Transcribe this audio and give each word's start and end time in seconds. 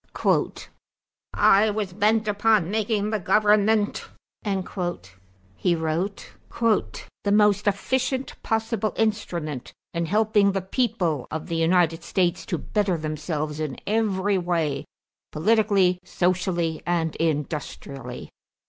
"I 1.35 1.69
was 1.69 1.93
bent 1.93 2.27
upon 2.27 2.71
making 2.71 3.11
the 3.11 3.19
government," 3.19 4.05
he 4.43 5.75
wrote, 5.75 6.33
"the 7.23 7.31
most 7.31 7.67
efficient 7.67 8.33
possible 8.41 8.93
instrument 8.97 9.73
in 9.93 10.07
helping 10.07 10.53
the 10.53 10.61
people 10.61 11.27
of 11.29 11.45
the 11.45 11.55
United 11.57 12.03
States 12.03 12.47
to 12.47 12.57
better 12.57 12.97
themselves 12.97 13.59
in 13.59 13.77
every 13.85 14.39
way, 14.39 14.85
politically, 15.31 15.99
socially, 16.03 16.81
and 16.87 17.15
industrially. 17.17 18.31